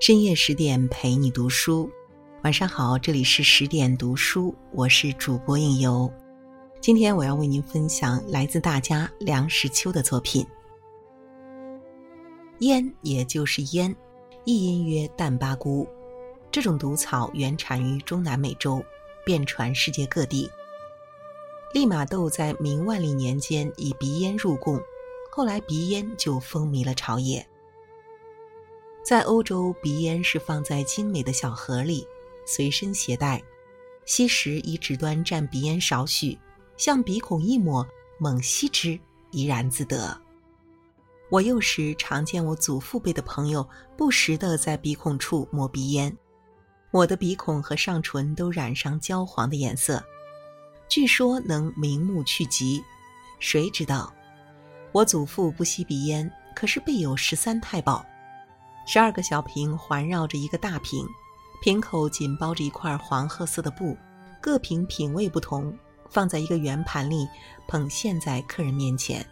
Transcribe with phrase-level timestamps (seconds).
[0.00, 1.90] 深夜十点陪你读书，
[2.42, 6.10] 晚上好，这里是十点读书，我是主播应由。
[6.80, 10.46] 今天我要为您分享来自大家梁实秋的作品。
[12.60, 13.94] 烟也就是烟，
[14.46, 15.86] 译音曰淡巴菇。
[16.50, 18.82] 这种毒草原产于中南美洲，
[19.26, 20.50] 遍传世界各地。
[21.74, 24.80] 利玛窦在明万历年间以鼻烟入贡，
[25.30, 27.46] 后来鼻烟就风靡了朝野。
[29.02, 32.06] 在欧洲，鼻烟是放在精美的小盒里，
[32.46, 33.42] 随身携带，
[34.04, 36.38] 吸时以指端蘸鼻烟少许，
[36.76, 37.86] 向鼻孔一抹，
[38.18, 38.98] 猛吸之，
[39.30, 40.16] 怡然自得。
[41.30, 46.16] 我幼时常见我祖父辈的朋友不时地在鼻孔处抹鼻烟，
[46.90, 50.02] 我的鼻孔和上唇都染上焦黄的颜色。
[50.88, 52.82] 据说能明目去疾，
[53.38, 54.12] 谁知道？
[54.92, 58.04] 我祖父不吸鼻烟，可是备有十三太保，
[58.92, 61.06] 十二个小瓶环绕着一个大瓶，
[61.62, 63.96] 瓶口紧包着一块黄褐色的布，
[64.40, 65.72] 各瓶品味不同，
[66.08, 67.24] 放在一个圆盘里，
[67.68, 69.24] 捧现在客人面前。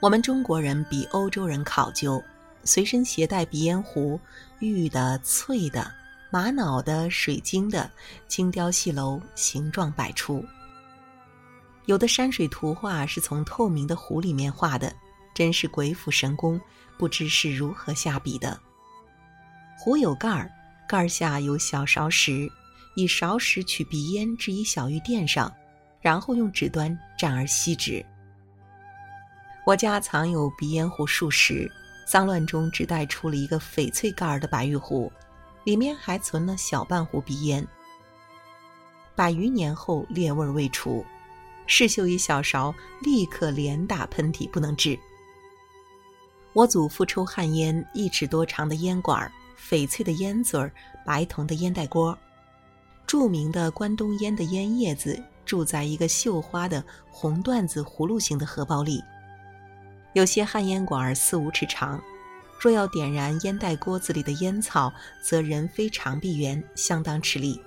[0.00, 2.20] 我们中国人比欧洲人考究，
[2.64, 4.18] 随身携带鼻烟壶，
[4.58, 5.88] 玉的、翠的。
[6.28, 7.88] 玛瑙的、水晶的、
[8.26, 10.44] 精雕细镂，形状百出。
[11.84, 14.92] 有的山水图画是从透明的壶里面画的，
[15.34, 16.60] 真是鬼斧神工，
[16.96, 18.58] 不知是如何下笔的。
[19.76, 20.50] 壶有盖儿，
[20.88, 22.48] 盖儿下有小勺石，
[22.94, 25.52] 以勺石取鼻烟置于小玉垫上，
[26.00, 28.04] 然后用纸端蘸而吸之。
[29.66, 31.70] 我家藏有鼻烟壶数十，
[32.06, 35.12] 脏乱中只带出了一个翡翠盖儿的白玉壶。
[35.64, 37.66] 里面还存了小半壶鼻烟，
[39.16, 41.02] 百余年后裂味未除，
[41.66, 44.98] 试嗅一小勺，立刻连打喷嚏不能治。
[46.54, 50.72] 我祖父抽旱烟，一尺多长的烟管，翡翠的烟嘴儿，
[51.04, 52.16] 白铜的烟袋锅，
[53.08, 59.02] 著名的关东烟的烟叶子住在一个绣花的红缎子葫芦形的荷包里，
[60.12, 62.00] 有些旱烟管四五尺长。
[62.60, 67.60] 若要点燃烟袋锅子里的烟草，则人非长臂猿，相当吃力。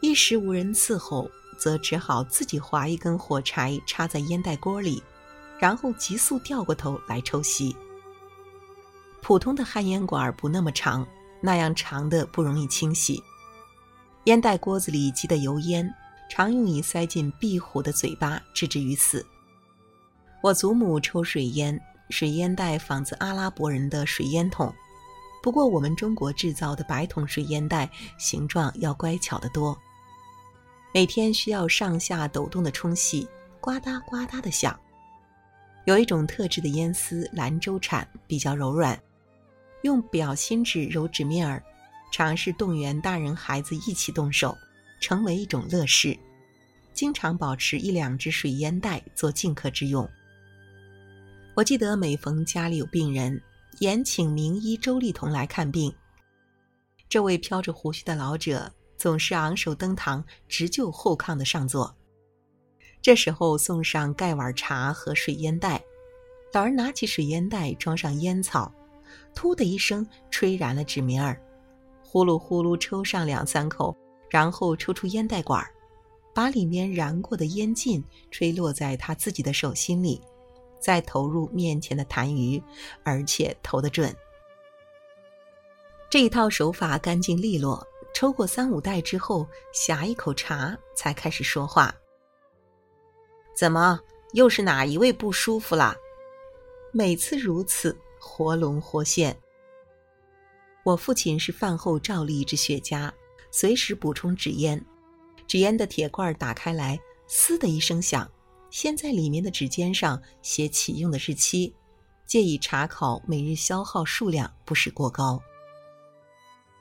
[0.00, 5.00] 一时无人伺候，则只好自己划一根火柴插在烟袋锅里，
[5.58, 7.74] 然后急速掉过头来抽吸。
[9.22, 11.06] 普通的旱烟管不那么长，
[11.40, 13.22] 那样长的不容易清洗。
[14.24, 15.88] 烟袋锅子里积的油烟，
[16.28, 19.24] 常用以塞进壁虎的嘴巴，置之于死。
[20.42, 21.80] 我祖母抽水烟。
[22.10, 24.70] 水烟袋仿自阿拉伯人的水烟筒，
[25.42, 27.88] 不过我们中国制造的白铜水烟袋
[28.18, 29.74] 形状要乖巧得多。
[30.92, 33.26] 每天需要上下抖动的冲洗，
[33.62, 34.78] 呱嗒呱嗒的响。
[35.86, 39.00] 有一种特制的烟丝兰州产，比较柔软，
[39.82, 41.62] 用表心纸揉纸面儿，
[42.10, 44.56] 尝试动员大人孩子一起动手，
[45.00, 46.18] 成为一种乐事。
[46.92, 50.08] 经常保持一两只水烟袋做进客之用。
[51.54, 53.40] 我记得每逢家里有病人，
[53.80, 55.92] 延请名医周立同来看病。
[57.08, 61.94] 这位飘着胡须的老者总是昂首登堂，直就后炕的上座。
[63.02, 65.82] 这时候送上盖碗茶和水烟袋，
[66.52, 68.72] 老人拿起水烟袋装上烟草，
[69.34, 71.40] 突的一声吹燃了纸棉儿，
[72.02, 73.96] 呼噜呼噜抽上两三口，
[74.30, 75.70] 然后抽出烟袋管儿，
[76.34, 80.20] 把里面燃过的烟烬吹落在他自己的手心里。
[80.80, 82.60] 再投入面前的痰盂，
[83.04, 84.12] 而且投得准。
[86.10, 87.86] 这一套手法干净利落。
[88.14, 91.94] 抽过三五袋之后，呷一口茶，才开始说话。
[93.56, 93.98] 怎么
[94.34, 95.96] 又是哪一位不舒服了？
[96.92, 99.36] 每次如此，活龙活现。
[100.84, 103.10] 我父亲是饭后照例一支雪茄，
[103.50, 104.82] 随时补充纸烟。
[105.48, 108.30] 纸烟的铁罐打开来，嘶的一声响。
[108.70, 111.74] 先在里面的纸尖上写启用的日期，
[112.24, 115.42] 借以查考每日消耗数量，不使过高。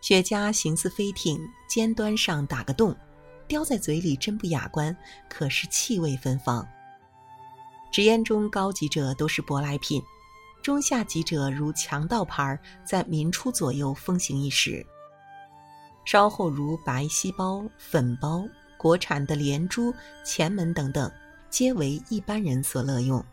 [0.00, 1.38] 雪茄形似飞艇，
[1.68, 2.96] 尖端上打个洞，
[3.48, 4.96] 叼在嘴里真不雅观，
[5.28, 6.66] 可是气味芬芳。
[7.92, 10.02] 纸烟中高级者都是舶来品，
[10.64, 14.84] 中下级者如强盗牌，在民初左右风行一时。
[16.06, 19.92] 稍后如白锡包、粉包、国产的连珠、
[20.24, 21.12] 前门等等。
[21.50, 23.24] 皆为一般人所乐用。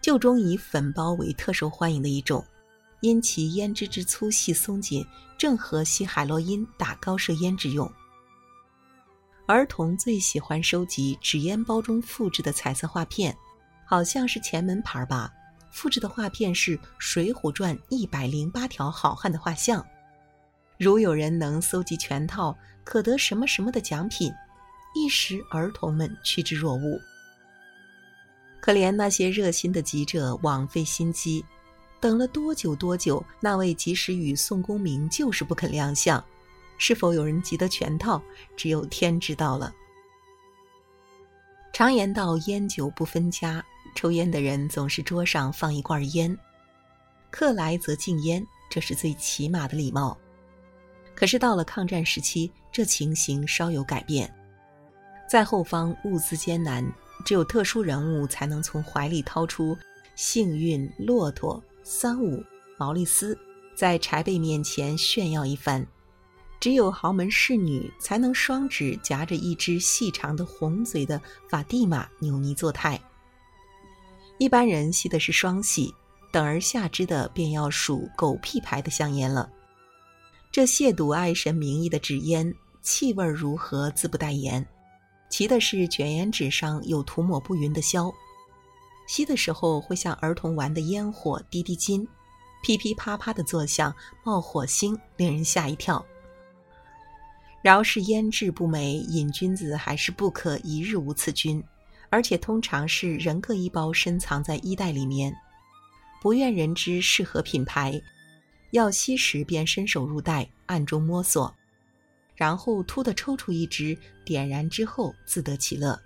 [0.00, 2.44] 旧中以粉包为特受欢迎的一种，
[3.02, 5.06] 因其胭脂之粗细松紧，
[5.38, 7.88] 正合吸海洛因打高射烟之用。
[9.46, 13.36] 儿童最喜欢收集纸烟包中复制的彩色画片，
[13.86, 15.30] 好像是前门牌吧，
[15.70, 19.84] 复制的画片是《水浒传》一百零八条好汉的画像。
[20.78, 24.32] 如有人能搜集全套，可得什么什么的奖品。
[24.94, 26.98] 一时儿童们趋之若鹜。
[28.60, 31.44] 可怜那些热心的记者枉费心机，
[32.00, 36.22] 等了多久多久，那位及时雨宋公明就是不肯亮相。
[36.78, 38.20] 是否有人集得全套，
[38.56, 39.72] 只有天知道了。
[41.72, 46.36] 常言道：“烟酒不分家。”抽烟的人总是桌上放一罐烟，
[47.30, 50.16] 客来则敬烟，这是最起码的礼貌。
[51.14, 54.32] 可是到了抗战时期，这情形稍有改变。
[55.28, 56.84] 在后方物资艰难，
[57.24, 59.76] 只有特殊人物才能从怀里掏出
[60.14, 62.42] 幸运骆驼、三五、
[62.78, 63.36] 毛利斯，
[63.74, 65.86] 在柴辈面前炫耀一番。
[66.60, 73.00] 只有豪门侍女才能双指夹着一只细长的红嘴的法蒂玛扭捏作态。
[74.38, 75.92] 一般人吸的是双喜，
[76.32, 79.50] 等而下之的便要数狗屁牌的香烟了。
[80.50, 84.64] 这亵渎爱神名义的纸烟，气味如何自不待言。
[85.28, 88.10] 奇的是卷烟纸上有涂抹不匀的硝，
[89.06, 92.06] 吸的时候会像儿童玩的烟火滴滴金，
[92.62, 93.94] 噼噼啪啪的作响，
[94.24, 96.02] 冒火星，令人吓一跳。
[97.60, 101.62] 饶是烟质不美，瘾君子还是不可一日无此君，
[102.10, 105.34] 而且通常是人各一包，深藏在衣袋里面，
[106.20, 108.00] 不愿人知是何品牌。
[108.72, 111.54] 要吸时便伸手入袋，暗中摸索，
[112.34, 115.98] 然后突地抽出一支，点燃之后自得其乐。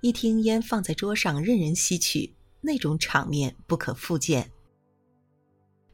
[0.00, 4.50] 一听烟放在桌上任人吸取，那种场面不可复见。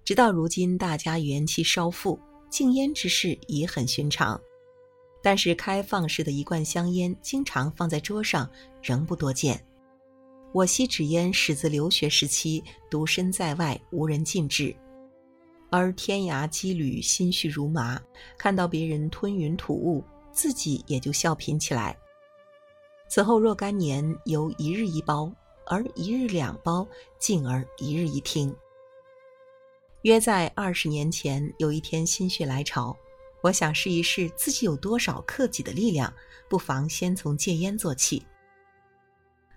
[0.04, 2.20] 直到如今，大家元气稍复，
[2.50, 4.40] 禁烟之事已很寻常。
[5.22, 8.50] 但是开放式的一罐香烟，经常放在桌上，
[8.82, 9.62] 仍不多见。
[10.52, 14.74] 我吸纸烟始自留学时期，独身在外，无人禁止。
[15.70, 18.00] 而天涯羁旅，心绪如麻，
[18.36, 20.02] 看到别人吞云吐雾，
[20.32, 21.96] 自己也就笑贫起来。
[23.08, 25.32] 此后若干年，由一日一包，
[25.66, 26.86] 而一日两包，
[27.18, 28.52] 进而一日一听。
[30.02, 32.96] 约在二十年前，有一天心血来潮。
[33.42, 36.12] 我想试一试自己有多少克己的力量，
[36.48, 38.22] 不妨先从戒烟做起。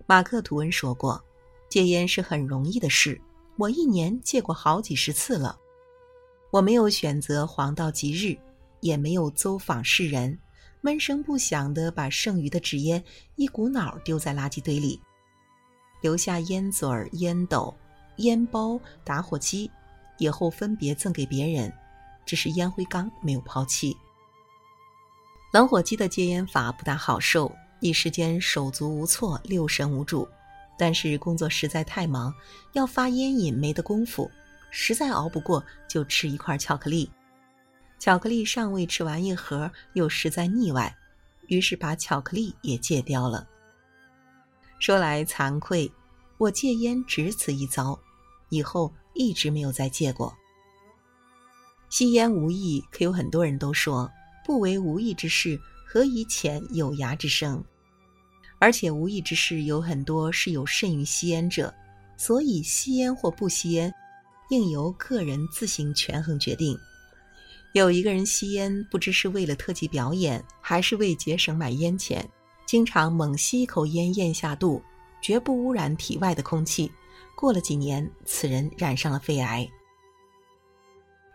[0.06, 1.22] 马克·吐温说过
[1.70, 3.20] ：“戒烟是很容易的事，
[3.58, 5.60] 我一年戒过好几十次了。
[6.50, 8.38] 我没有选择黄道吉日，
[8.80, 10.38] 也没有走访世人，
[10.82, 13.04] 闷声不响地把剩余的纸烟
[13.36, 15.02] 一股脑丢在垃圾堆里，
[16.02, 17.76] 留下烟嘴、烟斗、
[18.18, 19.70] 烟包、打火机，
[20.20, 21.74] 以后分别赠给别人。”
[22.26, 23.96] 只是烟灰缸没有抛弃。
[25.52, 30.28] 冷火机的戒烟法不大好受，一时间手足无措，六神无主。
[30.76, 32.34] 但是工作实在太忙，
[32.72, 34.30] 要发烟瘾没得功夫，
[34.72, 37.10] 实在熬不过，就吃一块巧克力。
[38.00, 40.94] 巧克力尚未吃完一盒，又实在腻歪，
[41.48, 43.48] 于是把巧克力也戒掉了。
[44.80, 45.90] 说来惭愧，
[46.40, 47.98] 我戒烟只此一遭，
[48.50, 50.36] 以后一直没有再戒过。
[51.94, 54.12] 吸烟无益，可有很多人都说
[54.44, 57.64] 不为无益之事，何以遣有涯之生？
[58.58, 61.72] 而且无益之事有很多是有甚于吸烟者，
[62.18, 63.94] 所以吸烟或不吸烟，
[64.50, 66.76] 应由个人自行权衡决定。
[67.74, 72.28] 有一个人吸烟，不知是为了特技表演，还是为节省买烟钱，
[72.66, 74.82] 经常猛吸一口烟咽下肚，
[75.22, 76.92] 绝不污染体外的空气。
[77.36, 79.70] 过了几年，此人染上了肺癌。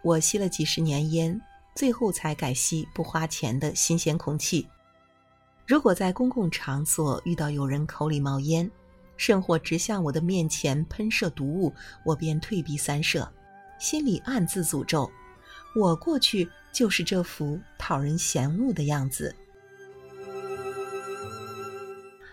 [0.02, 1.40] 我吸了几十年烟，
[1.74, 4.66] 最后才改吸不花钱的新鲜空气。
[5.66, 8.70] 如果在公共场所遇到有人口里冒烟，
[9.16, 11.74] 甚或直向我的面前喷射毒物，
[12.04, 13.30] 我便退避三舍，
[13.78, 15.10] 心里暗自诅咒：
[15.74, 19.34] 我过去就是这副讨人嫌恶的样子。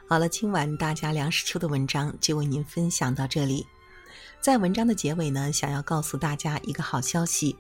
[0.08, 3.66] 好了，今晚大家梁实秋的文章就为您分享到这里。
[4.46, 7.58] 在文章的结尾呢，想要告诉大家一个好消息：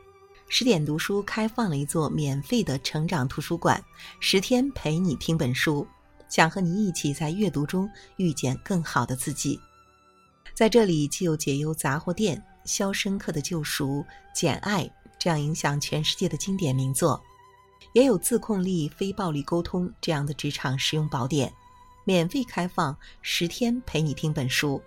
[0.47, 3.83] 十点读书开放了一座免费的成长图书馆，
[4.19, 5.87] 十天陪你听本书，
[6.29, 9.59] 想和你一起在阅读中遇见更好的自己。
[10.53, 14.87] 在这里，既有解忧杂货店、肖申克的救赎、简爱
[15.17, 17.19] 这样影响全世界的经典名作，
[17.93, 21.51] 也有自控力、非暴力沟通这样的职场实用宝典，
[22.03, 24.79] 免费开放十天陪你听本书。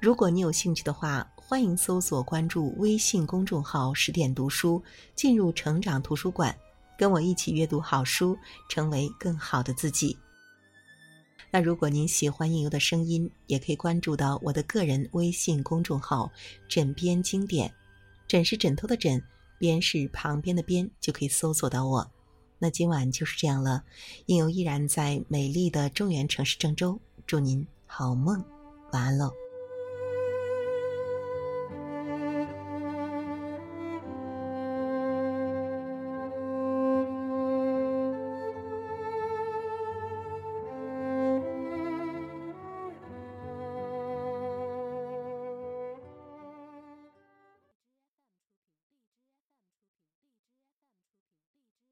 [0.00, 4.82] 如果你有兴趣的话，欢迎搜索关注微信公众号“十点读书”，
[5.14, 6.56] 进入成长图书馆，
[6.96, 8.34] 跟我一起阅读好书，
[8.66, 10.16] 成为更好的自己。
[11.50, 16.32] 那如果您喜欢应由的声音，也可以关注到我的个人微信公众号
[16.66, 17.70] “枕边经典”，
[18.26, 19.22] 枕是枕头的枕，
[19.58, 22.10] 边是旁边的边，就可以搜索到我。
[22.58, 23.84] 那今晚就是这样了，
[24.24, 28.42] 应由依然在美丽的中原城市郑州，祝您好梦，
[28.92, 29.30] 晚安喽。